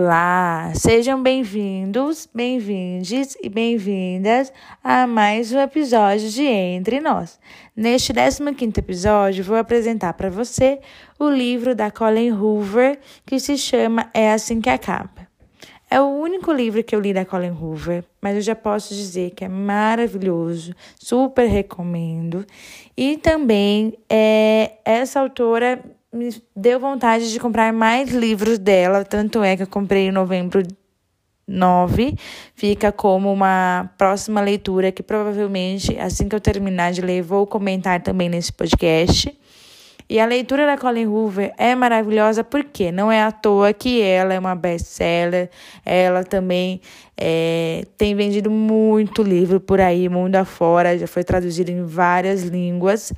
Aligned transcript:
Olá, 0.00 0.70
sejam 0.76 1.20
bem-vindos, 1.20 2.28
bem-vindes 2.32 3.36
e 3.42 3.48
bem-vindas 3.48 4.52
a 4.82 5.08
mais 5.08 5.52
um 5.52 5.58
episódio 5.58 6.30
de 6.30 6.44
Entre 6.44 7.00
Nós. 7.00 7.40
Neste 7.74 8.12
15 8.12 8.78
episódio, 8.78 9.42
vou 9.42 9.56
apresentar 9.56 10.12
para 10.12 10.30
você 10.30 10.78
o 11.18 11.28
livro 11.28 11.74
da 11.74 11.90
Colin 11.90 12.30
Hoover 12.30 13.00
que 13.26 13.40
se 13.40 13.58
chama 13.58 14.08
É 14.14 14.32
Assim 14.32 14.60
que 14.60 14.70
Acaba. 14.70 15.26
É 15.90 16.00
o 16.00 16.06
único 16.06 16.52
livro 16.52 16.84
que 16.84 16.94
eu 16.94 17.00
li 17.00 17.12
da 17.12 17.24
Colin 17.24 17.50
Hoover, 17.50 18.04
mas 18.20 18.36
eu 18.36 18.42
já 18.42 18.54
posso 18.54 18.94
dizer 18.94 19.32
que 19.32 19.44
é 19.44 19.48
maravilhoso, 19.48 20.76
super 20.96 21.48
recomendo. 21.48 22.46
E 22.96 23.16
também 23.16 23.94
é, 24.08 24.74
essa 24.84 25.18
autora 25.18 25.82
me 26.12 26.42
deu 26.54 26.80
vontade 26.80 27.30
de 27.30 27.38
comprar 27.38 27.72
mais 27.72 28.10
livros 28.10 28.58
dela, 28.58 29.04
tanto 29.04 29.42
é 29.42 29.56
que 29.56 29.62
eu 29.62 29.66
comprei 29.66 30.08
em 30.08 30.12
novembro 30.12 30.62
9, 31.46 32.14
fica 32.54 32.92
como 32.92 33.32
uma 33.32 33.90
próxima 33.96 34.40
leitura 34.40 34.92
que 34.92 35.02
provavelmente, 35.02 35.98
assim 35.98 36.28
que 36.28 36.36
eu 36.36 36.40
terminar 36.40 36.92
de 36.92 37.00
ler, 37.00 37.22
vou 37.22 37.46
comentar 37.46 38.02
também 38.02 38.28
nesse 38.28 38.52
podcast. 38.52 39.34
E 40.10 40.18
a 40.18 40.24
leitura 40.24 40.64
da 40.64 40.78
Colin 40.78 41.06
Hoover 41.06 41.52
é 41.58 41.74
maravilhosa 41.74 42.42
porque 42.42 42.90
não 42.90 43.12
é 43.12 43.22
à 43.22 43.30
toa 43.30 43.74
que 43.74 44.00
ela 44.00 44.32
é 44.32 44.38
uma 44.38 44.54
best-seller, 44.54 45.50
ela 45.84 46.24
também 46.24 46.80
é, 47.14 47.84
tem 47.98 48.14
vendido 48.14 48.50
muito 48.50 49.22
livro 49.22 49.60
por 49.60 49.80
aí, 49.80 50.08
mundo 50.08 50.36
afora, 50.36 50.96
já 50.96 51.06
foi 51.06 51.24
traduzido 51.24 51.70
em 51.70 51.84
várias 51.84 52.42
línguas. 52.42 53.12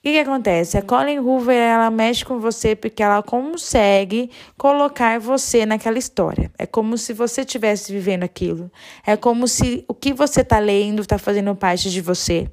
O 0.00 0.02
que, 0.02 0.12
que, 0.12 0.18
acontece? 0.18 0.78
A 0.78 0.82
Colin 0.82 1.18
Hoover 1.18 1.54
ela 1.54 1.90
mexe 1.90 2.24
com 2.24 2.40
você 2.40 2.74
porque 2.74 3.02
ela 3.02 3.22
consegue 3.22 4.30
colocar 4.56 5.20
você 5.20 5.66
naquela 5.66 5.98
história. 5.98 6.50
É 6.58 6.64
como 6.64 6.96
se 6.96 7.12
você 7.12 7.42
estivesse 7.42 7.92
vivendo 7.92 8.22
aquilo. 8.22 8.72
É 9.06 9.14
como 9.14 9.46
se 9.46 9.84
o 9.86 9.92
que 9.92 10.14
você 10.14 10.40
está 10.40 10.58
lendo 10.58 11.02
está 11.02 11.18
fazendo 11.18 11.54
parte 11.54 11.90
de 11.90 12.00
você. 12.00 12.50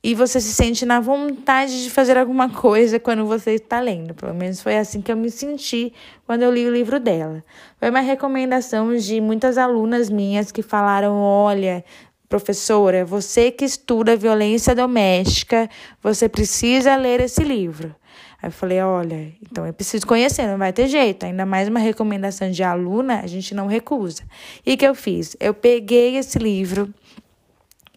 E 0.00 0.14
você 0.14 0.40
se 0.40 0.52
sente 0.54 0.86
na 0.86 1.00
vontade 1.00 1.82
de 1.82 1.90
fazer 1.90 2.16
alguma 2.16 2.48
coisa 2.48 3.00
quando 3.00 3.26
você 3.26 3.54
está 3.56 3.80
lendo. 3.80 4.14
Pelo 4.14 4.32
menos 4.32 4.62
foi 4.62 4.78
assim 4.78 5.02
que 5.02 5.10
eu 5.10 5.16
me 5.16 5.28
senti 5.28 5.92
quando 6.24 6.42
eu 6.42 6.54
li 6.54 6.68
o 6.68 6.72
livro 6.72 7.00
dela. 7.00 7.44
Foi 7.80 7.90
uma 7.90 8.00
recomendação 8.00 8.96
de 8.96 9.20
muitas 9.20 9.58
alunas 9.58 10.08
minhas 10.08 10.52
que 10.52 10.62
falaram: 10.62 11.16
olha, 11.16 11.84
Professora, 12.30 13.04
você 13.04 13.50
que 13.50 13.64
estuda 13.64 14.16
violência 14.16 14.72
doméstica, 14.72 15.68
você 16.00 16.28
precisa 16.28 16.94
ler 16.94 17.18
esse 17.18 17.42
livro. 17.42 17.92
Aí 18.40 18.46
eu 18.46 18.52
falei: 18.52 18.80
olha, 18.80 19.32
então 19.42 19.66
eu 19.66 19.72
preciso 19.72 20.06
conhecer, 20.06 20.46
não 20.46 20.56
vai 20.56 20.72
ter 20.72 20.86
jeito. 20.86 21.26
Ainda 21.26 21.44
mais 21.44 21.68
uma 21.68 21.80
recomendação 21.80 22.48
de 22.48 22.62
aluna, 22.62 23.18
a 23.18 23.26
gente 23.26 23.52
não 23.52 23.66
recusa. 23.66 24.22
E 24.64 24.74
o 24.74 24.76
que 24.76 24.86
eu 24.86 24.94
fiz? 24.94 25.36
Eu 25.40 25.52
peguei 25.52 26.18
esse 26.18 26.38
livro 26.38 26.94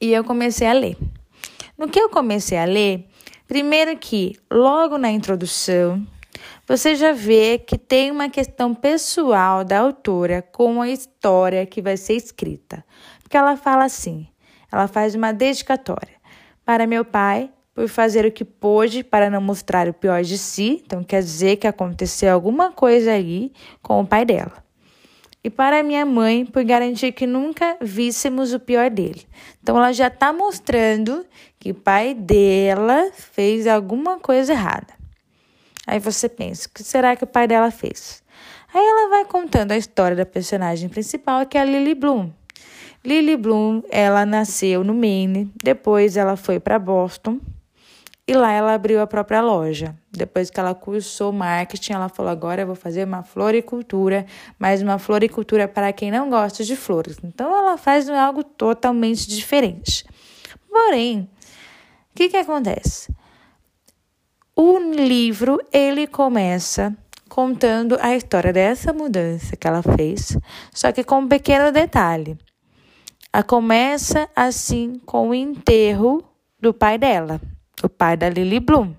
e 0.01 0.11
eu 0.11 0.23
comecei 0.23 0.65
a 0.65 0.73
ler. 0.73 0.97
No 1.77 1.87
que 1.87 1.99
eu 1.99 2.09
comecei 2.09 2.57
a 2.57 2.65
ler, 2.65 3.05
primeiro 3.47 3.95
que 3.95 4.35
logo 4.51 4.97
na 4.97 5.11
introdução, 5.11 6.03
você 6.65 6.95
já 6.95 7.11
vê 7.11 7.57
que 7.57 7.77
tem 7.77 8.09
uma 8.09 8.29
questão 8.29 8.73
pessoal 8.73 9.65
da 9.65 9.79
autora 9.79 10.41
com 10.41 10.81
a 10.81 10.89
história 10.89 11.65
que 11.65 11.81
vai 11.81 11.97
ser 11.97 12.13
escrita. 12.13 12.85
Porque 13.21 13.35
ela 13.35 13.57
fala 13.57 13.83
assim: 13.83 14.27
ela 14.71 14.87
faz 14.87 15.13
uma 15.13 15.33
dedicatória 15.33 16.15
para 16.65 16.87
meu 16.87 17.03
pai 17.03 17.51
por 17.75 17.87
fazer 17.89 18.25
o 18.25 18.31
que 18.31 18.45
pôde 18.45 19.03
para 19.03 19.29
não 19.29 19.41
mostrar 19.41 19.89
o 19.89 19.93
pior 19.93 20.21
de 20.23 20.37
si, 20.37 20.81
então 20.85 21.03
quer 21.03 21.21
dizer 21.21 21.57
que 21.57 21.67
aconteceu 21.67 22.33
alguma 22.33 22.71
coisa 22.71 23.11
aí 23.11 23.51
com 23.81 23.99
o 23.99 24.07
pai 24.07 24.23
dela. 24.23 24.63
E 25.43 25.49
para 25.49 25.83
minha 25.83 26.05
mãe 26.05 26.45
por 26.45 26.63
garantir 26.63 27.11
que 27.11 27.27
nunca 27.27 27.75
víssemos 27.81 28.53
o 28.53 28.59
pior 28.59 28.89
dele. 28.89 29.23
Então 29.61 29.75
ela 29.75 29.91
já 29.91 30.07
está 30.07 30.31
mostrando 30.31 31.25
que 31.59 31.71
o 31.71 31.75
pai 31.75 32.13
dela 32.13 33.11
fez 33.13 33.67
alguma 33.67 34.17
coisa 34.19 34.53
errada. 34.53 35.02
Aí 35.85 35.99
você 35.99 36.29
pensa, 36.29 36.67
o 36.67 36.71
que 36.71 36.83
será 36.83 37.15
que 37.15 37.23
o 37.23 37.27
pai 37.27 37.47
dela 37.47 37.69
fez? 37.69 38.23
Aí 38.73 38.83
ela 38.83 39.09
vai 39.09 39.25
contando 39.25 39.71
a 39.71 39.77
história 39.77 40.15
da 40.15 40.25
personagem 40.25 40.89
principal, 40.89 41.45
que 41.45 41.57
é 41.57 41.61
a 41.61 41.65
Lily 41.65 41.93
Bloom. 41.93 42.31
Lily 43.05 43.35
Bloom, 43.35 43.83
ela 43.89 44.25
nasceu 44.25 44.83
no 44.83 44.93
Maine, 44.93 45.51
depois 45.61 46.15
ela 46.15 46.37
foi 46.37 46.59
para 46.59 46.79
Boston 46.79 47.39
e 48.25 48.33
lá 48.33 48.51
ela 48.53 48.73
abriu 48.73 49.01
a 49.01 49.07
própria 49.07 49.41
loja. 49.41 49.93
Depois 50.09 50.49
que 50.49 50.57
ela 50.57 50.73
cursou 50.73 51.33
marketing, 51.33 51.93
ela 51.93 52.07
falou: 52.07 52.31
agora 52.31 52.61
eu 52.61 52.67
vou 52.67 52.75
fazer 52.75 53.05
uma 53.05 53.21
floricultura, 53.21 54.25
mas 54.57 54.81
uma 54.81 54.97
floricultura 54.97 55.67
para 55.67 55.91
quem 55.91 56.09
não 56.09 56.29
gosta 56.29 56.63
de 56.63 56.75
flores. 56.77 57.17
Então 57.21 57.53
ela 57.53 57.77
faz 57.77 58.09
algo 58.09 58.43
totalmente 58.43 59.27
diferente. 59.27 60.05
Porém, 60.69 61.29
o 62.11 62.15
que, 62.15 62.29
que 62.29 62.37
acontece? 62.37 63.13
O 64.55 64.77
livro 64.77 65.59
ele 65.71 66.05
começa 66.05 66.95
contando 67.27 67.97
a 67.99 68.15
história 68.15 68.53
dessa 68.53 68.93
mudança 68.93 69.55
que 69.55 69.67
ela 69.67 69.81
fez, 69.81 70.37
só 70.71 70.91
que 70.91 71.03
com 71.03 71.21
um 71.21 71.27
pequeno 71.27 71.71
detalhe. 71.71 72.37
A 73.31 73.41
começa 73.41 74.29
assim 74.35 75.01
com 75.07 75.29
o 75.29 75.33
enterro 75.33 76.23
do 76.59 76.71
pai 76.71 76.99
dela, 76.99 77.41
o 77.81 77.89
pai 77.89 78.15
da 78.15 78.29
Lily 78.29 78.59
Bloom. 78.59 78.93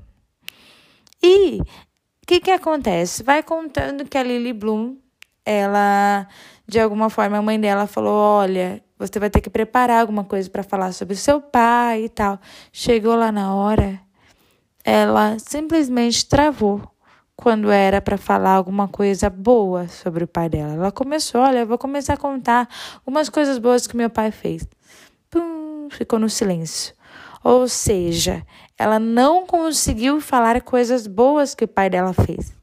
E 1.23 1.61
o 1.61 2.27
que, 2.27 2.41
que 2.41 2.51
acontece? 2.51 3.23
Vai 3.23 3.41
contando 3.41 4.05
que 4.05 4.19
a 4.19 4.25
Lily 4.25 4.53
Bloom, 4.53 4.97
ela, 5.47 6.27
de 6.67 6.81
alguma 6.81 7.09
forma, 7.09 7.39
a 7.39 7.43
mãe 7.43 7.61
dela 7.61 7.87
falou: 7.87 8.13
olha, 8.13 8.83
você 8.99 9.21
vai 9.21 9.31
ter 9.31 9.41
que 9.41 9.49
preparar 9.49 10.01
alguma 10.01 10.25
coisa 10.25 10.51
para 10.51 10.65
falar 10.65 10.91
sobre 10.91 11.15
o 11.15 11.17
seu 11.17 11.41
pai 11.41 12.07
e 12.07 12.09
tal. 12.09 12.41
Chegou 12.73 13.15
lá 13.15 13.31
na 13.31 13.55
hora, 13.55 14.01
ela 14.85 15.39
simplesmente 15.39 16.27
travou 16.27 16.83
quando 17.35 17.71
era 17.71 18.01
para 18.01 18.19
falar 18.19 18.51
alguma 18.51 18.87
coisa 18.87 19.31
boa 19.31 19.89
sobre 19.89 20.25
o 20.25 20.29
pai 20.29 20.49
dela. 20.49 20.75
Ela 20.75 20.93
começou, 20.93 21.41
olha, 21.41 21.61
eu 21.61 21.67
vou 21.67 21.79
começar 21.79 22.15
a 22.15 22.19
contar 22.19 22.69
algumas 22.99 23.29
coisas 23.29 23.59
boas 23.59 23.87
que 23.87 23.97
meu 23.97 24.11
pai 24.11 24.31
fez. 24.31 24.69
Pum, 25.31 25.89
ficou 25.91 26.19
no 26.19 26.29
silêncio. 26.29 26.95
Ou 27.43 27.67
seja, 27.67 28.47
ela 28.79 28.99
não 28.99 29.47
conseguiu 29.47 30.21
falar 30.21 30.61
coisas 30.61 31.07
boas 31.07 31.55
que 31.55 31.65
o 31.65 31.69
pai 31.69 31.89
dela 31.91 32.13
fez. 32.13 32.55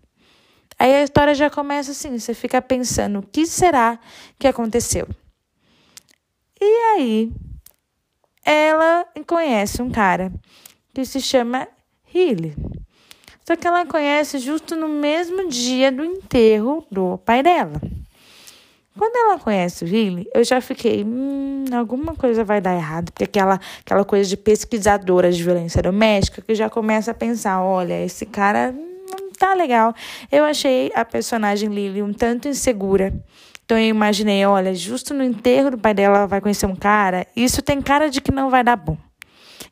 Aí 0.78 0.96
a 0.96 1.04
história 1.04 1.36
já 1.36 1.50
começa 1.50 1.92
assim, 1.92 2.18
você 2.18 2.34
fica 2.34 2.62
pensando, 2.62 3.20
o 3.20 3.24
que 3.24 3.46
será 3.46 4.00
que 4.40 4.48
aconteceu? 4.48 5.08
E 6.60 6.96
aí, 6.96 7.32
ela 8.44 9.06
conhece 9.28 9.82
um 9.82 9.92
cara 9.92 10.32
que 10.94 11.06
se 11.06 11.22
chama 11.22 11.68
Hilly. 12.14 12.56
Só 13.46 13.56
que 13.56 13.68
ela 13.68 13.86
conhece 13.86 14.40
justo 14.40 14.76
no 14.76 14.88
mesmo 14.88 15.48
dia 15.50 15.92
do 15.92 16.04
enterro 16.04 16.86
do 16.92 17.18
pai 17.20 17.42
dela. 17.42 17.82
Quando 18.98 19.16
ela 19.16 19.40
conhece 19.40 19.86
o 19.86 19.88
Riley, 19.88 20.28
eu 20.34 20.44
já 20.44 20.60
fiquei, 20.60 21.04
hum, 21.04 21.66
alguma 21.74 22.14
coisa 22.14 22.44
vai 22.44 22.60
dar 22.60 22.76
errado, 22.76 23.12
porque 23.12 23.24
aquela, 23.24 23.60
aquela 23.86 24.04
coisa 24.04 24.30
de 24.30 24.36
pesquisadora 24.36 25.32
de 25.32 25.42
violência 25.42 25.82
doméstica 25.82 26.42
que 26.42 26.54
já 26.54 26.70
começa 26.70 27.12
a 27.12 27.14
pensar, 27.14 27.62
olha, 27.64 28.04
esse 28.04 28.26
cara 28.26 28.72
não 28.72 29.32
tá 29.32 29.54
legal. 29.54 29.96
Eu 30.30 30.44
achei 30.44 30.92
a 30.94 31.06
personagem 31.06 31.70
Lily 31.70 32.04
um 32.04 32.12
tanto 32.12 32.50
insegura. 32.50 33.14
Então 33.64 33.78
eu 33.78 33.88
imaginei, 33.88 34.46
olha, 34.46 34.76
justo 34.76 35.14
no 35.14 35.24
enterro 35.24 35.72
do 35.72 35.78
pai 35.78 35.94
dela 35.94 36.18
ela 36.18 36.28
vai 36.28 36.42
conhecer 36.42 36.66
um 36.66 36.76
cara, 36.76 37.26
isso 37.34 37.62
tem 37.62 37.82
cara 37.82 38.10
de 38.10 38.20
que 38.20 38.32
não 38.32 38.50
vai 38.50 38.64
dar 38.64 38.76
bom. 38.76 38.98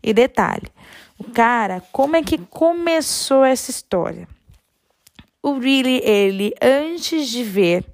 E 0.02 0.14
detalhe, 0.14 0.68
cara, 1.24 1.82
como 1.92 2.16
é 2.16 2.24
que 2.24 2.38
começou 2.38 3.44
essa 3.44 3.72
história? 3.72 4.28
O 5.42 5.60
Really, 5.60 6.02
ele, 6.04 6.54
antes 6.62 7.28
de 7.30 7.44
ver 7.44 7.86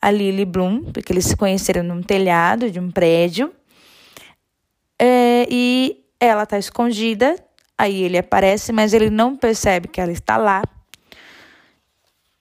a 0.00 0.10
Lily 0.10 0.44
Bloom, 0.44 0.92
porque 0.92 1.12
eles 1.12 1.26
se 1.26 1.36
conheceram 1.36 1.82
num 1.82 2.02
telhado 2.02 2.70
de 2.70 2.80
um 2.80 2.90
prédio, 2.90 3.52
é, 4.98 5.46
e 5.50 6.04
ela 6.18 6.42
está 6.42 6.58
escondida, 6.58 7.36
aí 7.76 8.02
ele 8.02 8.18
aparece, 8.18 8.72
mas 8.72 8.92
ele 8.92 9.10
não 9.10 9.36
percebe 9.36 9.88
que 9.88 10.00
ela 10.00 10.12
está 10.12 10.36
lá. 10.36 10.62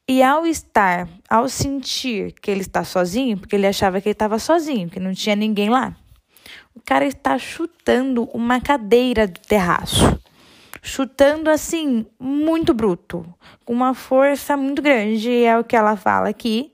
E 0.08 0.22
ao 0.22 0.46
estar, 0.46 1.08
ao 1.30 1.48
sentir 1.48 2.34
que 2.42 2.52
ele 2.52 2.62
está 2.62 2.84
sozinho, 2.84 3.38
porque 3.38 3.56
ele 3.56 3.68
achava 3.68 4.02
que 4.02 4.10
ele 4.10 4.14
estava 4.14 4.38
sozinho, 4.38 4.90
que 4.90 5.00
não 5.00 5.14
tinha 5.14 5.36
ninguém 5.36 5.70
lá, 5.70 5.96
o 6.76 6.80
cara 6.80 7.06
está 7.06 7.38
chutando 7.38 8.24
uma 8.34 8.60
cadeira 8.62 9.28
do 9.28 9.40
terraço. 9.40 10.20
Chutando 10.82 11.50
assim, 11.50 12.06
muito 12.20 12.74
bruto, 12.74 13.26
com 13.64 13.74
uma 13.74 13.94
força 13.94 14.58
muito 14.58 14.82
grande. 14.82 15.44
É 15.44 15.58
o 15.58 15.64
que 15.64 15.76
ela 15.76 15.96
fala 15.96 16.30
aqui. 16.30 16.74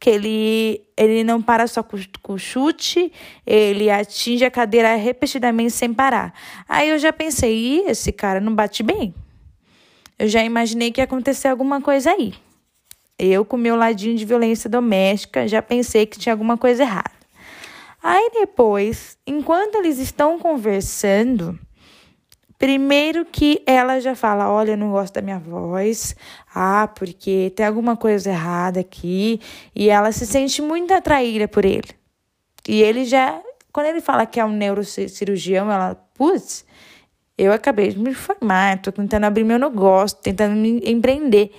Que 0.00 0.10
ele, 0.10 0.82
ele 0.96 1.24
não 1.24 1.40
para 1.40 1.66
só 1.66 1.82
com, 1.82 1.96
com 2.22 2.36
chute, 2.36 3.10
ele 3.46 3.90
atinge 3.90 4.44
a 4.44 4.50
cadeira 4.50 4.94
repetidamente 4.96 5.70
sem 5.70 5.94
parar. 5.94 6.34
Aí 6.68 6.90
eu 6.90 6.98
já 6.98 7.12
pensei, 7.12 7.84
esse 7.86 8.12
cara 8.12 8.40
não 8.40 8.54
bate 8.54 8.82
bem. 8.82 9.14
Eu 10.18 10.28
já 10.28 10.44
imaginei 10.44 10.92
que 10.92 11.00
ia 11.00 11.04
acontecer 11.04 11.48
alguma 11.48 11.80
coisa 11.80 12.10
aí. 12.10 12.34
Eu, 13.18 13.44
com 13.44 13.56
meu 13.56 13.76
ladinho 13.76 14.16
de 14.16 14.24
violência 14.24 14.68
doméstica, 14.68 15.48
já 15.48 15.62
pensei 15.62 16.04
que 16.04 16.18
tinha 16.18 16.32
alguma 16.32 16.58
coisa 16.58 16.82
errada. 16.82 17.13
Aí 18.06 18.30
depois, 18.34 19.16
enquanto 19.26 19.76
eles 19.76 19.98
estão 19.98 20.38
conversando, 20.38 21.58
primeiro 22.58 23.24
que 23.24 23.62
ela 23.66 23.98
já 23.98 24.14
fala: 24.14 24.50
Olha, 24.50 24.72
eu 24.72 24.76
não 24.76 24.90
gosto 24.90 25.14
da 25.14 25.22
minha 25.22 25.38
voz, 25.38 26.14
ah, 26.54 26.86
porque 26.86 27.50
tem 27.56 27.64
alguma 27.64 27.96
coisa 27.96 28.28
errada 28.28 28.80
aqui, 28.80 29.40
e 29.74 29.88
ela 29.88 30.12
se 30.12 30.26
sente 30.26 30.60
muito 30.60 30.92
atraída 30.92 31.48
por 31.48 31.64
ele. 31.64 31.88
E 32.68 32.82
ele 32.82 33.06
já, 33.06 33.40
quando 33.72 33.86
ele 33.86 34.02
fala 34.02 34.26
que 34.26 34.38
é 34.38 34.44
um 34.44 34.52
neurocirurgião, 34.52 35.72
ela, 35.72 35.94
putz, 36.12 36.66
eu 37.38 37.52
acabei 37.54 37.88
de 37.88 37.98
me 37.98 38.12
formar, 38.12 38.82
tô 38.82 38.92
tentando 38.92 39.24
abrir 39.24 39.44
meu 39.44 39.58
negócio, 39.58 40.18
tentando 40.18 40.54
me 40.54 40.78
empreender. 40.84 41.54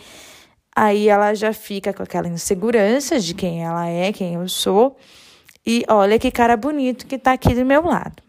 Aí 0.75 1.09
ela 1.09 1.33
já 1.33 1.51
fica 1.53 1.91
com 1.91 2.03
aquela 2.03 2.27
insegurança 2.27 3.19
de 3.19 3.33
quem 3.33 3.63
ela 3.63 3.88
é, 3.88 4.13
quem 4.13 4.36
eu 4.36 4.48
sou. 4.48 4.95
E 5.65 5.83
olha 5.89 6.19
que 6.19 6.29
cara 6.31 6.56
bonito 6.56 7.07
que 7.07 7.17
tá 7.17 7.33
aqui 7.33 7.53
do 7.56 7.65
meu 7.65 7.83
lado. 7.83 8.21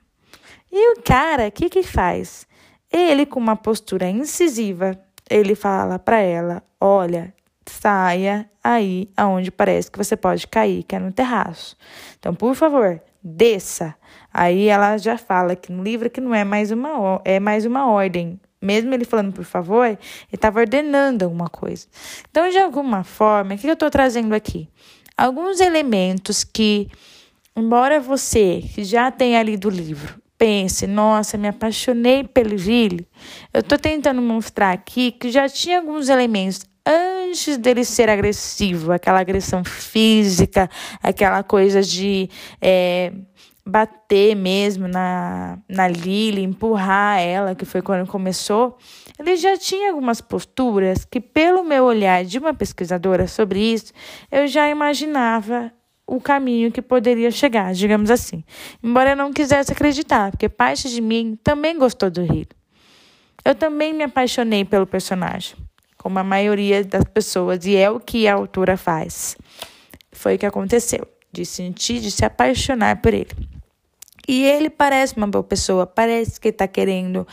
E 0.72 0.92
o 0.92 1.02
cara, 1.02 1.48
o 1.48 1.52
que 1.52 1.68
que 1.68 1.82
faz? 1.82 2.46
Ele, 2.90 3.26
com 3.26 3.38
uma 3.38 3.56
postura 3.56 4.08
incisiva, 4.08 4.98
ele 5.28 5.54
fala 5.54 5.98
para 5.98 6.18
ela: 6.18 6.62
Olha, 6.80 7.34
saia 7.66 8.48
aí 8.62 9.10
aonde 9.16 9.50
parece 9.50 9.90
que 9.90 9.98
você 9.98 10.16
pode 10.16 10.46
cair, 10.46 10.82
que 10.82 10.96
é 10.96 10.98
no 10.98 11.12
terraço. 11.12 11.76
Então, 12.18 12.34
por 12.34 12.54
favor, 12.54 13.00
desça. 13.22 13.94
Aí 14.32 14.68
ela 14.68 14.96
já 14.98 15.18
fala 15.18 15.56
que 15.56 15.72
no 15.72 15.82
livro 15.82 16.10
que 16.10 16.20
não 16.20 16.34
é 16.34 16.44
mais 16.44 16.70
uma 16.70 17.20
é 17.24 17.40
mais 17.40 17.64
uma 17.64 17.86
ordem, 17.90 18.40
mesmo 18.60 18.92
ele 18.94 19.04
falando 19.04 19.32
por 19.32 19.44
favor, 19.44 19.86
ele 19.86 19.98
estava 20.32 20.60
ordenando 20.60 21.24
alguma 21.24 21.48
coisa. 21.48 21.86
Então, 22.30 22.48
de 22.48 22.58
alguma 22.58 23.04
forma, 23.04 23.54
o 23.54 23.58
que 23.58 23.66
eu 23.66 23.72
estou 23.72 23.90
trazendo 23.90 24.34
aqui? 24.34 24.68
Alguns 25.16 25.60
elementos 25.60 26.44
que, 26.44 26.88
embora 27.56 28.00
você 28.00 28.62
que 28.74 28.84
já 28.84 29.10
tenha 29.10 29.42
lido 29.42 29.68
o 29.68 29.70
livro, 29.70 30.20
pense, 30.36 30.86
nossa, 30.86 31.38
me 31.38 31.48
apaixonei 31.48 32.24
pelo 32.24 32.56
Ville, 32.56 33.08
eu 33.52 33.60
estou 33.60 33.78
tentando 33.78 34.20
mostrar 34.20 34.72
aqui 34.72 35.10
que 35.10 35.30
já 35.30 35.48
tinha 35.48 35.78
alguns 35.78 36.08
elementos 36.08 36.60
antes 36.86 37.56
dele 37.56 37.84
ser 37.84 38.08
agressivo, 38.08 38.92
aquela 38.92 39.20
agressão 39.20 39.64
física, 39.64 40.70
aquela 41.02 41.42
coisa 41.42 41.82
de. 41.82 42.28
É, 42.60 43.12
bater 43.68 44.36
mesmo 44.36 44.86
na, 44.86 45.58
na 45.68 45.88
Lily, 45.88 46.40
empurrar 46.40 47.20
ela, 47.20 47.52
que 47.52 47.64
foi 47.64 47.82
quando 47.82 48.06
começou, 48.06 48.78
ele 49.18 49.34
já 49.34 49.58
tinha 49.58 49.90
algumas 49.90 50.20
posturas 50.20 51.04
que, 51.04 51.20
pelo 51.20 51.64
meu 51.64 51.82
olhar 51.84 52.24
de 52.24 52.38
uma 52.38 52.54
pesquisadora 52.54 53.26
sobre 53.26 53.58
isso, 53.58 53.92
eu 54.30 54.46
já 54.46 54.70
imaginava 54.70 55.72
o 56.06 56.20
caminho 56.20 56.70
que 56.70 56.80
poderia 56.80 57.30
chegar, 57.30 57.72
digamos 57.74 58.10
assim. 58.10 58.44
Embora 58.82 59.10
eu 59.10 59.16
não 59.16 59.32
quisesse 59.32 59.72
acreditar, 59.72 60.30
porque 60.30 60.48
parte 60.48 60.88
de 60.88 61.00
mim 61.00 61.38
também 61.42 61.76
gostou 61.76 62.10
do 62.10 62.22
Rio. 62.22 62.46
Eu 63.44 63.54
também 63.54 63.92
me 63.92 64.04
apaixonei 64.04 64.64
pelo 64.64 64.86
personagem, 64.86 65.56
como 65.96 66.18
a 66.18 66.24
maioria 66.24 66.84
das 66.84 67.04
pessoas, 67.04 67.64
e 67.66 67.76
é 67.76 67.90
o 67.90 67.98
que 67.98 68.28
a 68.28 68.34
autora 68.34 68.76
faz. 68.76 69.36
Foi 70.12 70.36
o 70.36 70.38
que 70.38 70.46
aconteceu, 70.46 71.06
de 71.32 71.44
sentir, 71.44 72.00
de 72.00 72.10
se 72.10 72.24
apaixonar 72.24 73.00
por 73.00 73.12
ele. 73.12 73.55
E 74.28 74.44
ele 74.44 74.68
parece 74.68 75.16
uma 75.16 75.26
boa 75.26 75.44
pessoa, 75.44 75.86
parece 75.86 76.40
que 76.40 76.48
está 76.48 76.66
querendo 76.66 77.26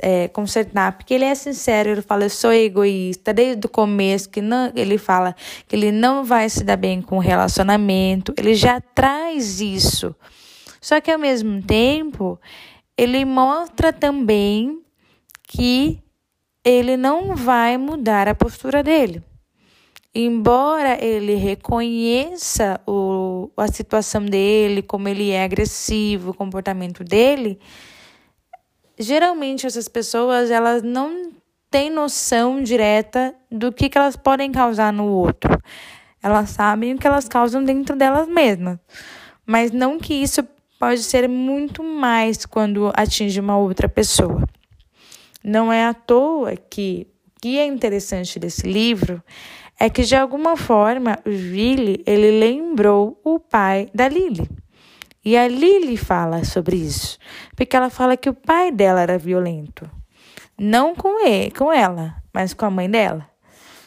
é, 0.00 0.28
consertar, 0.28 0.96
porque 0.96 1.12
ele 1.12 1.24
é 1.24 1.34
sincero, 1.34 1.90
ele 1.90 2.02
fala, 2.02 2.24
eu 2.24 2.30
sou 2.30 2.52
egoísta, 2.52 3.34
desde 3.34 3.66
o 3.66 3.68
começo, 3.68 4.30
que 4.30 4.40
não, 4.40 4.72
ele 4.74 4.96
fala 4.96 5.34
que 5.68 5.76
ele 5.76 5.92
não 5.92 6.24
vai 6.24 6.48
se 6.48 6.64
dar 6.64 6.76
bem 6.76 7.02
com 7.02 7.16
o 7.16 7.20
relacionamento, 7.20 8.34
ele 8.38 8.54
já 8.54 8.80
traz 8.80 9.60
isso. 9.60 10.14
Só 10.80 11.00
que 11.00 11.10
ao 11.10 11.18
mesmo 11.18 11.62
tempo, 11.62 12.40
ele 12.96 13.24
mostra 13.24 13.92
também 13.92 14.80
que 15.46 16.02
ele 16.64 16.96
não 16.96 17.36
vai 17.36 17.76
mudar 17.76 18.26
a 18.26 18.34
postura 18.34 18.82
dele 18.82 19.22
embora 20.14 21.02
ele 21.02 21.34
reconheça 21.34 22.80
a 23.56 23.68
situação 23.68 24.24
dele, 24.24 24.82
como 24.82 25.08
ele 25.08 25.30
é 25.30 25.44
agressivo, 25.44 26.30
o 26.30 26.34
comportamento 26.34 27.02
dele, 27.02 27.58
geralmente 28.98 29.66
essas 29.66 29.88
pessoas 29.88 30.50
elas 30.50 30.82
não 30.82 31.32
têm 31.70 31.90
noção 31.90 32.62
direta 32.62 33.34
do 33.50 33.72
que, 33.72 33.88
que 33.88 33.96
elas 33.96 34.16
podem 34.16 34.52
causar 34.52 34.92
no 34.92 35.06
outro. 35.06 35.50
Elas 36.22 36.50
sabem 36.50 36.94
o 36.94 36.98
que 36.98 37.06
elas 37.06 37.28
causam 37.28 37.64
dentro 37.64 37.96
delas 37.96 38.28
mesmas, 38.28 38.78
mas 39.44 39.72
não 39.72 39.98
que 39.98 40.14
isso 40.14 40.46
pode 40.78 41.02
ser 41.02 41.28
muito 41.28 41.82
mais 41.82 42.44
quando 42.44 42.92
atinge 42.94 43.40
uma 43.40 43.56
outra 43.56 43.88
pessoa. 43.88 44.42
Não 45.42 45.72
é 45.72 45.86
à 45.86 45.94
toa 45.94 46.56
que 46.56 47.11
que 47.42 47.58
é 47.58 47.66
interessante 47.66 48.38
desse 48.38 48.68
livro 48.68 49.20
é 49.76 49.90
que 49.90 50.04
de 50.04 50.14
alguma 50.14 50.56
forma 50.56 51.18
o 51.26 51.30
Vili 51.30 52.00
ele 52.06 52.38
lembrou 52.38 53.20
o 53.24 53.40
pai 53.40 53.88
da 53.92 54.08
Lily. 54.08 54.48
E 55.24 55.36
a 55.36 55.48
Lily 55.48 55.96
fala 55.96 56.44
sobre 56.44 56.76
isso, 56.76 57.18
porque 57.56 57.76
ela 57.76 57.90
fala 57.90 58.16
que 58.16 58.30
o 58.30 58.34
pai 58.34 58.70
dela 58.70 59.00
era 59.00 59.18
violento, 59.18 59.90
não 60.56 60.94
com 60.94 61.26
ele, 61.26 61.50
com 61.50 61.72
ela, 61.72 62.14
mas 62.32 62.54
com 62.54 62.64
a 62.64 62.70
mãe 62.70 62.88
dela. 62.88 63.28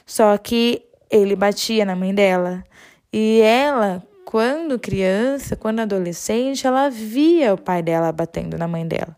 Só 0.05 0.37
que 0.37 0.83
ele 1.09 1.35
batia 1.35 1.85
na 1.85 1.95
mãe 1.95 2.13
dela 2.13 2.61
e 3.11 3.39
ela, 3.39 4.03
quando 4.25 4.77
criança, 4.77 5.55
quando 5.55 5.79
adolescente, 5.79 6.67
ela 6.67 6.89
via 6.89 7.53
o 7.53 7.57
pai 7.57 7.81
dela 7.81 8.11
batendo 8.11 8.57
na 8.57 8.67
mãe 8.67 8.85
dela. 8.85 9.15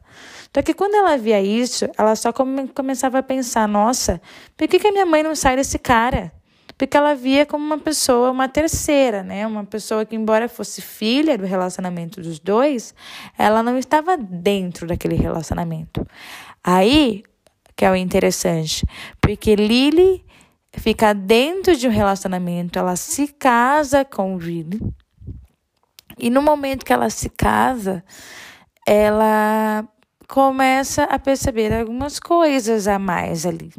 Só 0.54 0.62
que 0.62 0.74
quando 0.74 0.96
ela 0.96 1.18
via 1.18 1.42
isso, 1.42 1.90
ela 1.98 2.16
só 2.16 2.34
come, 2.34 2.68
começava 2.70 3.20
a 3.20 3.24
pensar: 3.24 3.68
nossa, 3.68 4.22
por 4.56 4.68
que, 4.68 4.80
que 4.80 4.88
a 4.88 4.92
minha 4.92 5.06
mãe 5.06 5.24
não 5.24 5.36
sai 5.36 5.56
desse 5.56 5.78
cara? 5.78 6.32
porque 6.78 6.96
ela 6.96 7.16
via 7.16 7.44
como 7.44 7.66
uma 7.66 7.80
pessoa, 7.80 8.30
uma 8.30 8.48
terceira, 8.48 9.24
né? 9.24 9.48
Uma 9.48 9.66
pessoa 9.66 10.06
que, 10.06 10.16
embora 10.16 10.48
fosse 10.48 10.80
filha 10.80 11.36
do 11.36 11.44
relacionamento 11.44 12.22
dos 12.22 12.38
dois, 12.38 12.94
ela 13.36 13.63
não 13.63 13.80
estava 13.80 14.16
dentro 14.16 14.86
daquele 14.86 15.16
relacionamento. 15.16 16.06
Aí, 16.63 17.24
que 17.75 17.84
é 17.84 17.89
o 17.89 17.96
interessante, 17.96 18.86
porque 19.20 19.56
Lily 19.56 20.24
fica 20.74 21.13
dentro 21.13 21.75
de 21.75 21.88
um 21.88 21.92
relacionamento, 21.92 22.77
ela 22.77 22.96
se 22.96 23.27
casa 23.27 24.06
com 24.06 24.36
o 24.36 24.39
e 26.20 26.30
no 26.30 26.42
momento 26.42 26.86
que 26.86 26.94
ela 26.94 27.10
se 27.10 27.30
casa, 27.30 28.04
ela 28.86 29.88
começa 30.27 31.03
a 31.03 31.17
perceber 31.17 31.74
algumas 31.74 32.19
coisas 32.19 32.88
a 32.88 33.00
mais 33.00 33.46
ali. 33.46 33.72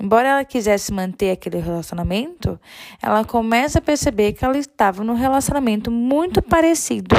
Embora 0.00 0.28
ela 0.28 0.44
quisesse 0.44 0.92
manter 0.92 1.32
aquele 1.32 1.58
relacionamento, 1.58 2.60
ela 3.02 3.24
começa 3.24 3.80
a 3.80 3.82
perceber 3.82 4.32
que 4.32 4.44
ela 4.44 4.56
estava 4.56 5.02
num 5.02 5.14
relacionamento 5.14 5.90
muito 5.90 6.40
parecido 6.40 7.16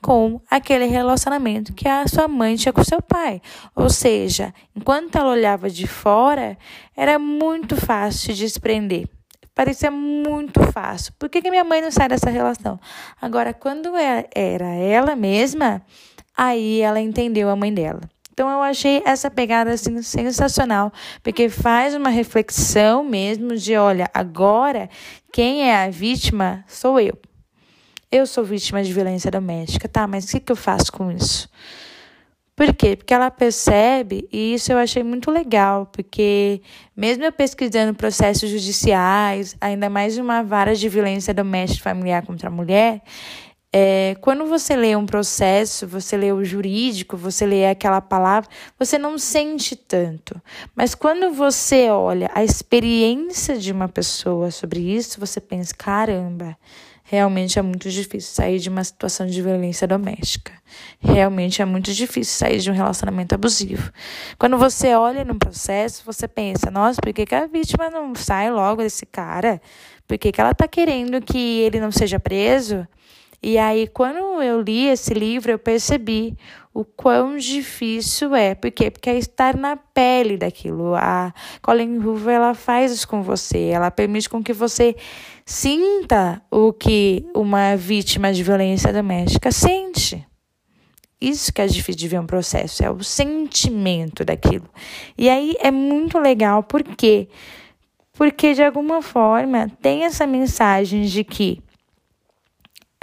com 0.00 0.40
aquele 0.48 0.84
relacionamento 0.84 1.72
que 1.72 1.88
a 1.88 2.06
sua 2.06 2.28
mãe 2.28 2.54
tinha 2.56 2.72
com 2.72 2.84
seu 2.84 3.00
pai. 3.02 3.40
Ou 3.74 3.90
seja, 3.90 4.54
enquanto 4.76 5.16
ela 5.16 5.30
olhava 5.30 5.68
de 5.68 5.86
fora, 5.86 6.56
era 6.96 7.18
muito 7.18 7.74
fácil 7.74 8.32
de 8.32 8.40
desprender. 8.40 9.08
Parecia 9.54 9.90
muito 9.90 10.60
fácil. 10.72 11.12
Por 11.18 11.28
que, 11.28 11.40
que 11.40 11.50
minha 11.50 11.64
mãe 11.64 11.80
não 11.80 11.90
sai 11.90 12.08
dessa 12.08 12.28
relação? 12.28 12.78
Agora, 13.20 13.54
quando 13.54 13.96
é, 13.96 14.28
era 14.34 14.68
ela 14.74 15.16
mesma, 15.16 15.80
aí 16.36 16.80
ela 16.80 17.00
entendeu 17.00 17.48
a 17.48 17.56
mãe 17.56 17.72
dela. 17.72 18.00
Então 18.32 18.50
eu 18.50 18.62
achei 18.62 19.00
essa 19.06 19.30
pegada 19.30 19.70
assim 19.70 20.02
sensacional, 20.02 20.92
porque 21.22 21.48
faz 21.48 21.94
uma 21.94 22.10
reflexão 22.10 23.04
mesmo 23.04 23.56
de, 23.56 23.76
olha, 23.76 24.10
agora 24.12 24.90
quem 25.32 25.70
é 25.70 25.84
a 25.84 25.88
vítima 25.88 26.64
sou 26.66 26.98
eu. 26.98 27.16
Eu 28.10 28.26
sou 28.26 28.44
vítima 28.44 28.82
de 28.82 28.92
violência 28.92 29.30
doméstica, 29.30 29.88
tá? 29.88 30.06
Mas 30.06 30.24
o 30.24 30.28
que, 30.28 30.40
que 30.40 30.52
eu 30.52 30.56
faço 30.56 30.92
com 30.92 31.12
isso? 31.12 31.48
Por 32.56 32.72
quê? 32.72 32.94
Porque 32.96 33.12
ela 33.12 33.30
percebe, 33.30 34.28
e 34.32 34.54
isso 34.54 34.70
eu 34.70 34.78
achei 34.78 35.02
muito 35.02 35.28
legal, 35.30 35.86
porque 35.86 36.62
mesmo 36.96 37.24
eu 37.24 37.32
pesquisando 37.32 37.92
processos 37.94 38.48
judiciais, 38.48 39.56
ainda 39.60 39.90
mais 39.90 40.18
uma 40.18 40.42
vara 40.42 40.74
de 40.74 40.88
violência 40.88 41.34
doméstica 41.34 41.82
familiar 41.82 42.24
contra 42.24 42.48
a 42.48 42.52
mulher, 42.52 43.02
é, 43.76 44.14
quando 44.20 44.46
você 44.46 44.76
lê 44.76 44.94
um 44.94 45.04
processo, 45.04 45.84
você 45.84 46.16
lê 46.16 46.30
o 46.30 46.44
jurídico, 46.44 47.16
você 47.16 47.44
lê 47.44 47.66
aquela 47.66 48.00
palavra, 48.00 48.48
você 48.78 48.96
não 48.96 49.18
sente 49.18 49.74
tanto. 49.74 50.40
Mas 50.76 50.94
quando 50.94 51.32
você 51.32 51.90
olha 51.90 52.30
a 52.32 52.44
experiência 52.44 53.58
de 53.58 53.72
uma 53.72 53.88
pessoa 53.88 54.52
sobre 54.52 54.78
isso, 54.78 55.18
você 55.18 55.40
pensa: 55.40 55.74
caramba, 55.76 56.56
Realmente 57.06 57.58
é 57.58 57.62
muito 57.62 57.90
difícil 57.90 58.34
sair 58.34 58.58
de 58.58 58.70
uma 58.70 58.82
situação 58.82 59.26
de 59.26 59.42
violência 59.42 59.86
doméstica. 59.86 60.52
Realmente 60.98 61.60
é 61.60 61.64
muito 61.66 61.92
difícil 61.92 62.32
sair 62.34 62.60
de 62.60 62.70
um 62.70 62.74
relacionamento 62.74 63.34
abusivo. 63.34 63.92
Quando 64.38 64.56
você 64.56 64.94
olha 64.94 65.22
no 65.22 65.34
processo, 65.34 66.02
você 66.06 66.26
pensa: 66.26 66.70
nossa, 66.70 67.02
por 67.02 67.12
que, 67.12 67.26
que 67.26 67.34
a 67.34 67.46
vítima 67.46 67.90
não 67.90 68.14
sai 68.14 68.50
logo 68.50 68.82
desse 68.82 69.04
cara? 69.04 69.60
Por 70.08 70.16
que, 70.16 70.32
que 70.32 70.40
ela 70.40 70.52
está 70.52 70.66
querendo 70.66 71.20
que 71.20 71.60
ele 71.60 71.78
não 71.78 71.92
seja 71.92 72.18
preso? 72.18 72.88
E 73.46 73.58
aí, 73.58 73.86
quando 73.86 74.42
eu 74.42 74.62
li 74.62 74.86
esse 74.86 75.12
livro, 75.12 75.52
eu 75.52 75.58
percebi 75.58 76.34
o 76.72 76.82
quão 76.82 77.36
difícil 77.36 78.34
é. 78.34 78.54
Por 78.54 78.70
quê? 78.70 78.90
Porque 78.90 79.10
é 79.10 79.18
estar 79.18 79.54
na 79.54 79.76
pele 79.76 80.38
daquilo. 80.38 80.94
A 80.94 81.30
Colin 81.60 81.98
Hoover, 81.98 82.36
ela 82.36 82.54
faz 82.54 82.90
isso 82.90 83.06
com 83.06 83.20
você. 83.20 83.66
Ela 83.66 83.90
permite 83.90 84.30
com 84.30 84.42
que 84.42 84.54
você 84.54 84.96
sinta 85.44 86.40
o 86.50 86.72
que 86.72 87.26
uma 87.34 87.76
vítima 87.76 88.32
de 88.32 88.42
violência 88.42 88.90
doméstica 88.90 89.52
sente. 89.52 90.26
Isso 91.20 91.52
que 91.52 91.60
é 91.60 91.66
difícil 91.66 91.98
de 91.98 92.08
ver 92.08 92.20
um 92.20 92.26
processo, 92.26 92.82
é 92.82 92.90
o 92.90 93.04
sentimento 93.04 94.24
daquilo. 94.24 94.70
E 95.18 95.28
aí 95.28 95.54
é 95.60 95.70
muito 95.70 96.18
legal, 96.18 96.62
por 96.62 96.82
quê? 96.82 97.28
Porque 98.14 98.54
de 98.54 98.62
alguma 98.62 99.02
forma 99.02 99.70
tem 99.82 100.04
essa 100.04 100.26
mensagem 100.26 101.02
de 101.02 101.22
que 101.22 101.62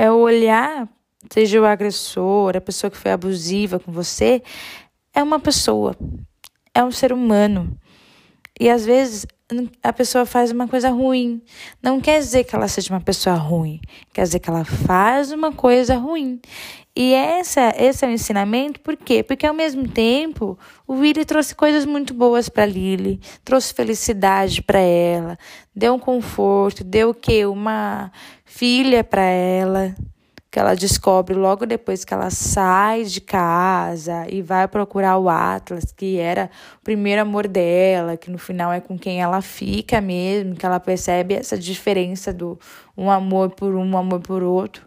é 0.01 0.11
olhar, 0.11 0.89
seja 1.31 1.61
o 1.61 1.65
agressor, 1.65 2.57
a 2.57 2.61
pessoa 2.61 2.89
que 2.89 2.97
foi 2.97 3.11
abusiva 3.11 3.77
com 3.77 3.91
você, 3.91 4.41
é 5.13 5.21
uma 5.21 5.39
pessoa, 5.39 5.95
é 6.73 6.83
um 6.83 6.91
ser 6.91 7.13
humano. 7.13 7.77
E 8.59 8.67
às 8.67 8.83
vezes 8.83 9.27
a 9.83 9.93
pessoa 9.93 10.25
faz 10.25 10.51
uma 10.51 10.67
coisa 10.67 10.89
ruim. 10.89 11.41
Não 11.81 11.99
quer 11.99 12.19
dizer 12.19 12.43
que 12.43 12.55
ela 12.55 12.67
seja 12.67 12.93
uma 12.93 13.01
pessoa 13.01 13.35
ruim, 13.35 13.79
quer 14.13 14.23
dizer 14.23 14.39
que 14.39 14.49
ela 14.49 14.63
faz 14.63 15.31
uma 15.31 15.51
coisa 15.51 15.95
ruim. 15.95 16.39
E 16.95 17.13
essa, 17.13 17.73
esse 17.77 18.03
é 18.03 18.07
o 18.07 18.11
ensinamento, 18.11 18.81
por 18.81 18.97
quê? 18.97 19.23
Porque 19.23 19.45
ao 19.45 19.53
mesmo 19.53 19.87
tempo, 19.87 20.59
o 20.85 20.95
Willy 20.95 21.23
trouxe 21.23 21.55
coisas 21.55 21.85
muito 21.85 22.13
boas 22.13 22.49
para 22.49 22.65
Lily, 22.65 23.19
trouxe 23.45 23.73
felicidade 23.73 24.61
para 24.61 24.79
ela, 24.79 25.37
deu 25.73 25.93
um 25.93 25.99
conforto, 25.99 26.83
deu 26.83 27.11
o 27.11 27.13
quê? 27.13 27.45
Uma 27.45 28.11
filha 28.43 29.05
para 29.05 29.23
ela, 29.23 29.95
que 30.51 30.59
ela 30.59 30.75
descobre 30.75 31.33
logo 31.33 31.65
depois 31.65 32.03
que 32.03 32.13
ela 32.13 32.29
sai 32.29 33.05
de 33.05 33.21
casa 33.21 34.27
e 34.29 34.41
vai 34.41 34.67
procurar 34.67 35.17
o 35.17 35.29
Atlas, 35.29 35.93
que 35.93 36.17
era 36.17 36.49
o 36.81 36.83
primeiro 36.83 37.21
amor 37.21 37.47
dela, 37.47 38.17
que 38.17 38.29
no 38.29 38.37
final 38.37 38.73
é 38.73 38.81
com 38.81 38.99
quem 38.99 39.21
ela 39.21 39.41
fica 39.41 40.01
mesmo, 40.01 40.53
que 40.53 40.65
ela 40.65 40.79
percebe 40.79 41.35
essa 41.35 41.57
diferença 41.57 42.33
do 42.33 42.59
um 42.97 43.09
amor 43.09 43.51
por 43.51 43.73
um, 43.73 43.91
um 43.91 43.97
amor 43.97 44.19
por 44.19 44.43
outro. 44.43 44.85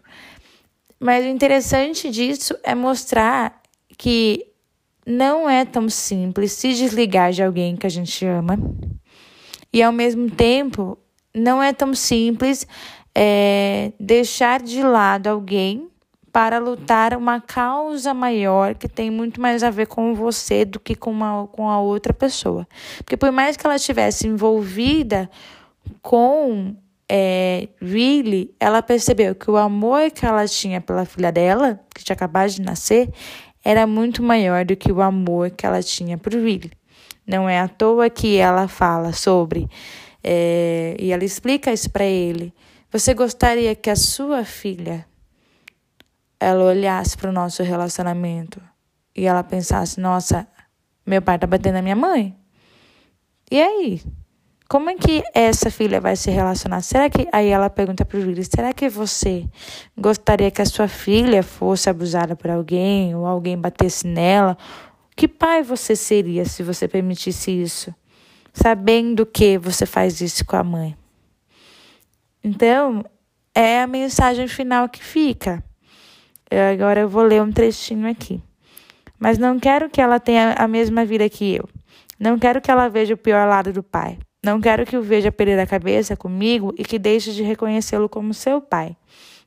Mas 0.99 1.25
o 1.25 1.29
interessante 1.29 2.11
disso 2.11 2.55
é 2.63 2.75
mostrar 2.75 3.59
que 3.97 4.45
não 5.03 5.49
é 5.49 5.65
tão 5.65 5.89
simples 5.89 6.51
se 6.51 6.73
desligar 6.73 7.31
de 7.31 7.41
alguém 7.41 7.75
que 7.75 7.87
a 7.87 7.89
gente 7.89 8.23
ama. 8.23 8.59
E 9.73 9.81
ao 9.81 9.91
mesmo 9.91 10.29
tempo, 10.29 10.95
não 11.33 11.61
é 11.61 11.73
tão 11.73 11.93
simples 11.95 12.67
é, 13.15 13.93
deixar 13.99 14.61
de 14.61 14.83
lado 14.83 15.27
alguém 15.27 15.89
para 16.31 16.59
lutar 16.59 17.15
uma 17.15 17.39
causa 17.39 18.13
maior 18.13 18.75
que 18.75 18.89
tem 18.89 19.09
muito 19.09 19.39
mais 19.39 19.63
a 19.63 19.69
ver 19.69 19.87
com 19.87 20.13
você 20.13 20.65
do 20.65 20.81
que 20.81 20.93
com, 20.93 21.09
uma, 21.09 21.47
com 21.47 21.69
a 21.69 21.79
outra 21.79 22.13
pessoa. 22.13 22.67
Porque 22.97 23.15
por 23.15 23.31
mais 23.31 23.55
que 23.55 23.65
ela 23.65 23.77
estivesse 23.77 24.27
envolvida 24.27 25.29
com 26.01 26.75
é, 27.07 27.69
really, 27.81 28.53
ela 28.59 28.81
percebeu 28.81 29.33
que 29.33 29.49
o 29.49 29.55
amor 29.55 30.11
que 30.11 30.25
ela 30.25 30.45
tinha 30.45 30.81
pela 30.81 31.05
filha 31.05 31.31
dela, 31.31 31.79
que 31.93 32.03
tinha 32.03 32.15
acabado 32.15 32.49
de 32.49 32.61
nascer, 32.61 33.09
era 33.63 33.87
muito 33.87 34.21
maior 34.21 34.65
do 34.65 34.75
que 34.75 34.91
o 34.91 35.01
amor 35.01 35.51
que 35.51 35.65
ela 35.65 35.81
tinha 35.81 36.17
por 36.17 36.33
Willie. 36.33 36.71
Não 37.25 37.47
é 37.47 37.59
à 37.59 37.69
toa 37.69 38.09
que 38.09 38.35
ela 38.35 38.67
fala 38.67 39.13
sobre, 39.13 39.69
é, 40.21 40.97
e 40.99 41.11
ela 41.11 41.23
explica 41.23 41.71
isso 41.71 41.89
para 41.89 42.03
ele. 42.03 42.53
Você 42.91 43.13
gostaria 43.13 43.75
que 43.75 43.89
a 43.89 43.95
sua 43.95 44.45
filha 44.45 45.05
ela 46.39 46.63
olhasse 46.63 47.17
para 47.17 47.29
o 47.29 47.33
nosso 47.33 47.63
relacionamento 47.63 48.61
e 49.15 49.25
ela 49.25 49.43
pensasse: 49.43 49.99
nossa, 49.99 50.47
meu 51.05 51.21
pai 51.21 51.39
tá 51.39 51.47
batendo 51.47 51.75
na 51.75 51.81
minha 51.81 51.95
mãe? 51.95 52.35
E 53.49 53.61
aí? 53.61 54.01
Como 54.67 54.89
é 54.89 54.95
que 54.95 55.23
essa 55.33 55.69
filha 55.69 56.01
vai 56.01 56.15
se 56.15 56.31
relacionar? 56.31 56.81
Será 56.81 57.07
que. 57.09 57.27
Aí 57.31 57.49
ela 57.49 57.69
pergunta 57.69 58.03
para 58.03 58.17
o 58.17 58.21
Willy: 58.21 58.43
será 58.43 58.73
que 58.73 58.89
você 58.89 59.47
gostaria 59.97 60.49
que 60.49 60.61
a 60.61 60.65
sua 60.65 60.87
filha 60.87 61.43
fosse 61.43 61.89
abusada 61.89 62.35
por 62.35 62.49
alguém 62.49 63.15
ou 63.15 63.27
alguém 63.27 63.57
batesse 63.57 64.07
nela? 64.07 64.57
Que 65.15 65.27
pai 65.27 65.61
você 65.61 65.95
seria 65.95 66.45
se 66.45 66.63
você 66.63 66.87
permitisse 66.87 67.51
isso? 67.51 67.93
Sabendo 68.53 69.25
que 69.25 69.57
você 69.57 69.85
faz 69.85 70.19
isso 70.19 70.43
com 70.43 70.55
a 70.55 70.63
mãe. 70.63 70.97
Então, 72.45 73.03
é 73.55 73.81
a 73.81 73.87
mensagem 73.87 74.47
final 74.47 74.87
que 74.87 75.03
fica. 75.03 75.63
Eu, 76.51 76.61
agora 76.61 76.99
eu 76.99 77.09
vou 77.09 77.23
ler 77.23 77.41
um 77.41 77.51
trechinho 77.51 78.07
aqui. 78.07 78.39
Mas 79.17 79.39
não 79.39 79.59
quero 79.59 79.89
que 79.89 79.99
ela 79.99 80.19
tenha 80.19 80.53
a 80.53 80.67
mesma 80.67 81.03
vida 81.03 81.27
que 81.27 81.55
eu. 81.55 81.67
Não 82.19 82.37
quero 82.37 82.61
que 82.61 82.69
ela 82.69 82.87
veja 82.87 83.15
o 83.15 83.17
pior 83.17 83.47
lado 83.47 83.73
do 83.73 83.81
pai. 83.81 84.19
Não 84.43 84.61
quero 84.61 84.85
que 84.85 84.95
o 84.95 85.01
veja 85.01 85.31
perder 85.31 85.59
a 85.59 85.65
cabeça 85.65 86.15
comigo 86.15 86.71
e 86.77 86.83
que 86.83 86.99
deixe 86.99 87.31
de 87.31 87.41
reconhecê-lo 87.41 88.07
como 88.07 88.31
seu 88.31 88.61
pai. 88.61 88.95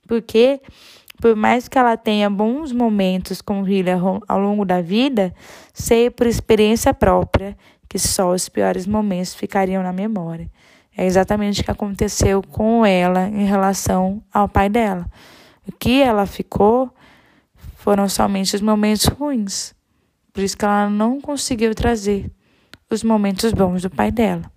Porque, 0.09 0.61
por 1.21 1.37
mais 1.37 1.69
que 1.69 1.79
ela 1.79 1.97
tenha 1.97 2.29
bons 2.29 2.73
momentos 2.73 3.41
com 3.41 3.63
William 3.63 4.19
ao 4.27 4.41
longo 4.41 4.65
da 4.65 4.81
vida, 4.81 5.33
sei 5.73 6.11
por 6.11 6.27
experiência 6.27 6.93
própria 6.93 7.57
que 7.89 7.97
só 7.97 8.33
os 8.33 8.49
piores 8.49 8.89
momentos 8.89 9.37
ficariam 9.37 9.85
na 9.85 9.93
memória. 9.93 10.51
É 10.99 11.07
exatamente 11.07 11.61
o 11.61 11.65
que 11.65 11.71
aconteceu 11.71 12.43
com 12.43 12.85
ela 12.85 13.29
em 13.29 13.47
relação 13.47 14.21
ao 14.35 14.49
pai 14.49 14.69
dela. 14.69 15.07
O 15.65 15.71
que 15.71 16.03
ela 16.03 16.27
ficou 16.27 16.93
foram 17.77 18.09
somente 18.09 18.57
os 18.57 18.61
momentos 18.61 19.07
ruins. 19.07 19.77
Por 20.33 20.43
isso 20.43 20.59
que 20.59 20.65
ela 20.65 20.91
não 20.91 21.21
conseguiu 21.21 21.73
trazer 21.73 22.29
os 22.91 23.05
momentos 23.05 23.53
bons 23.53 23.83
do 23.83 23.91
pai 23.91 24.11
dela. 24.11 24.51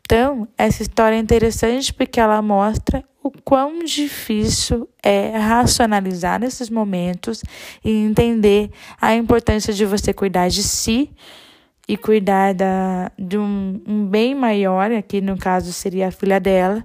Então, 0.00 0.48
essa 0.56 0.80
história 0.80 1.16
é 1.16 1.18
interessante 1.18 1.92
porque 1.92 2.18
ela 2.18 2.40
mostra 2.40 3.04
o 3.22 3.30
quão 3.30 3.84
difícil 3.84 4.88
é 5.02 5.36
racionalizar 5.36 6.40
nesses 6.40 6.70
momentos 6.70 7.42
e 7.84 7.90
entender 7.90 8.70
a 8.98 9.14
importância 9.14 9.74
de 9.74 9.84
você 9.84 10.14
cuidar 10.14 10.48
de 10.48 10.62
si 10.62 11.10
e 11.88 11.96
cuidar 11.96 12.54
da, 12.54 13.10
de 13.18 13.36
um, 13.36 13.82
um 13.86 14.06
bem 14.06 14.34
maior, 14.34 14.90
aqui 14.90 15.20
no 15.20 15.36
caso 15.36 15.72
seria 15.72 16.08
a 16.08 16.10
filha 16.10 16.40
dela, 16.40 16.84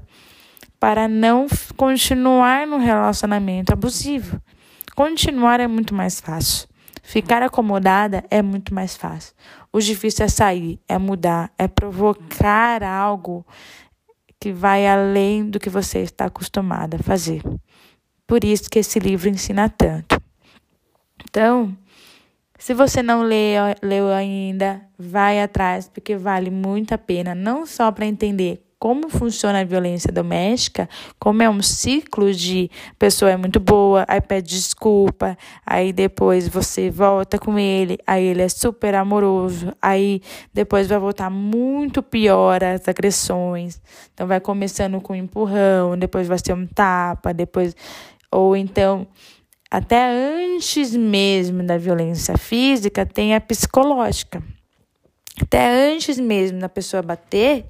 para 0.79 1.07
não 1.07 1.47
continuar 1.75 2.67
no 2.67 2.77
relacionamento 2.77 3.73
abusivo. 3.73 4.41
Continuar 4.95 5.59
é 5.59 5.67
muito 5.67 5.93
mais 5.93 6.19
fácil. 6.19 6.67
Ficar 7.03 7.41
acomodada 7.41 8.23
é 8.29 8.41
muito 8.41 8.73
mais 8.73 8.95
fácil. 8.95 9.33
O 9.71 9.79
difícil 9.79 10.25
é 10.25 10.27
sair, 10.27 10.79
é 10.87 10.97
mudar, 10.97 11.51
é 11.57 11.67
provocar 11.67 12.83
algo 12.83 13.45
que 14.39 14.51
vai 14.51 14.87
além 14.87 15.49
do 15.49 15.59
que 15.59 15.69
você 15.69 15.99
está 15.99 16.25
acostumada 16.25 16.97
a 16.97 17.03
fazer. 17.03 17.41
Por 18.25 18.43
isso 18.43 18.69
que 18.69 18.79
esse 18.79 18.99
livro 18.99 19.27
ensina 19.27 19.67
tanto. 19.69 20.21
Então, 21.27 21.75
se 22.59 22.73
você 22.73 23.01
não 23.01 23.23
leu, 23.23 23.63
leu 23.81 24.09
ainda, 24.09 24.81
vai 24.97 25.41
atrás, 25.41 25.89
porque 25.91 26.15
vale 26.17 26.51
muito 26.51 26.93
a 26.93 26.97
pena, 26.97 27.33
não 27.33 27.65
só 27.65 27.89
para 27.91 28.05
entender 28.05 28.61
como 28.77 29.09
funciona 29.09 29.59
a 29.59 29.63
violência 29.63 30.11
doméstica, 30.11 30.87
como 31.19 31.43
é 31.43 31.49
um 31.49 31.61
ciclo 31.61 32.33
de 32.33 32.71
pessoa 32.97 33.31
é 33.31 33.37
muito 33.37 33.59
boa, 33.59 34.05
aí 34.07 34.21
pede 34.21 34.55
desculpa, 34.55 35.37
aí 35.65 35.91
depois 35.91 36.47
você 36.47 36.89
volta 36.89 37.37
com 37.37 37.59
ele, 37.59 37.97
aí 38.05 38.23
ele 38.25 38.41
é 38.41 38.47
super 38.47 38.95
amoroso, 38.95 39.73
aí 39.81 40.21
depois 40.53 40.87
vai 40.87 40.97
voltar 40.97 41.29
muito 41.29 42.01
pior 42.01 42.63
as 42.63 42.87
agressões. 42.87 43.81
Então 44.13 44.25
vai 44.27 44.39
começando 44.39 44.99
com 45.01 45.11
um 45.11 45.17
empurrão, 45.17 45.97
depois 45.97 46.27
vai 46.27 46.37
ser 46.39 46.53
um 46.53 46.65
tapa, 46.65 47.33
depois 47.33 47.75
ou 48.31 48.55
então 48.55 49.07
até 49.69 50.09
antes 50.09 50.95
mesmo 50.95 51.63
da 51.63 51.77
violência 51.77 52.37
física 52.37 53.05
tem 53.05 53.35
a 53.35 53.41
psicológica. 53.41 54.41
Até 55.41 55.91
antes 55.91 56.19
mesmo 56.19 56.59
da 56.59 56.67
pessoa 56.67 57.01
bater, 57.01 57.65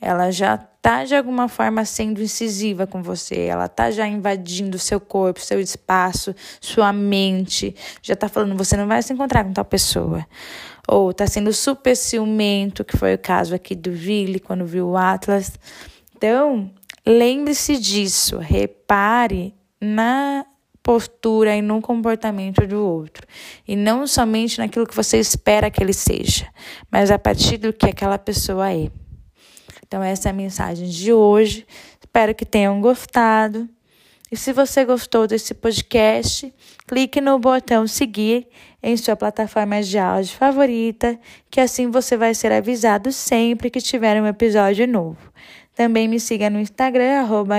ela 0.00 0.30
já 0.30 0.54
está 0.54 1.04
de 1.04 1.14
alguma 1.14 1.48
forma 1.48 1.84
sendo 1.84 2.22
incisiva 2.22 2.86
com 2.86 3.02
você, 3.02 3.46
ela 3.46 3.66
está 3.66 3.90
já 3.90 4.06
invadindo 4.06 4.78
seu 4.78 5.00
corpo, 5.00 5.40
seu 5.40 5.58
espaço, 5.60 6.34
sua 6.60 6.92
mente, 6.92 7.74
já 8.00 8.14
está 8.14 8.28
falando 8.28 8.56
você 8.56 8.76
não 8.76 8.86
vai 8.86 9.02
se 9.02 9.12
encontrar 9.12 9.44
com 9.44 9.52
tal 9.52 9.64
pessoa. 9.64 10.24
Ou 10.86 11.10
está 11.10 11.26
sendo 11.26 11.52
super 11.52 11.96
ciumento, 11.96 12.84
que 12.84 12.96
foi 12.96 13.14
o 13.14 13.18
caso 13.18 13.54
aqui 13.54 13.74
do 13.74 13.92
Vili 13.92 14.38
quando 14.38 14.64
viu 14.64 14.88
o 14.88 14.96
Atlas. 14.96 15.58
Então, 16.16 16.70
Lembre-se 17.08 17.78
disso, 17.78 18.36
repare 18.36 19.54
na 19.80 20.44
postura 20.88 21.54
e 21.54 21.60
no 21.60 21.82
comportamento 21.82 22.66
do 22.66 22.82
outro. 22.82 23.26
E 23.66 23.76
não 23.76 24.06
somente 24.06 24.58
naquilo 24.58 24.86
que 24.86 24.96
você 24.96 25.18
espera 25.18 25.70
que 25.70 25.82
ele 25.82 25.92
seja, 25.92 26.48
mas 26.90 27.10
a 27.10 27.18
partir 27.18 27.58
do 27.58 27.74
que 27.74 27.84
aquela 27.84 28.16
pessoa 28.16 28.72
é. 28.72 28.90
Então, 29.86 30.02
essa 30.02 30.30
é 30.30 30.30
a 30.30 30.32
mensagem 30.32 30.88
de 30.88 31.12
hoje. 31.12 31.66
Espero 32.00 32.34
que 32.34 32.46
tenham 32.46 32.80
gostado. 32.80 33.68
E 34.32 34.36
se 34.36 34.50
você 34.50 34.82
gostou 34.82 35.26
desse 35.26 35.52
podcast, 35.52 36.50
clique 36.86 37.20
no 37.20 37.38
botão 37.38 37.86
seguir 37.86 38.48
em 38.82 38.96
sua 38.96 39.14
plataforma 39.14 39.82
de 39.82 39.98
áudio 39.98 40.36
favorita, 40.38 41.20
que 41.50 41.60
assim 41.60 41.90
você 41.90 42.16
vai 42.16 42.32
ser 42.32 42.50
avisado 42.50 43.12
sempre 43.12 43.68
que 43.68 43.82
tiver 43.82 44.22
um 44.22 44.26
episódio 44.26 44.88
novo. 44.88 45.18
Também 45.78 46.08
me 46.08 46.18
siga 46.18 46.50
no 46.50 46.58
Instagram, 46.58 47.20
arroba 47.20 47.54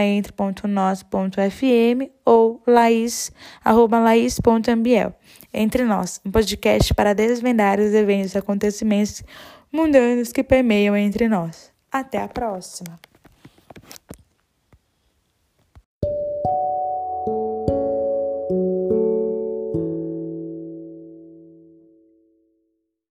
ou 2.25 2.61
laís, 2.67 3.31
arroba 3.63 3.97
laís.ambiel. 3.97 5.13
Entre 5.53 5.85
Nós, 5.85 6.19
um 6.25 6.29
podcast 6.29 6.93
para 6.93 7.15
desvendar 7.15 7.79
os 7.79 7.93
eventos 7.93 8.35
e 8.35 8.37
acontecimentos 8.37 9.23
mundanos 9.71 10.33
que 10.33 10.43
permeiam 10.43 10.97
entre 10.97 11.29
nós. 11.29 11.71
Até 11.89 12.21
a 12.21 12.27
próxima! 12.27 12.99